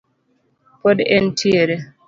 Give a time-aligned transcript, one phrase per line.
[0.81, 1.75] Pod en tiere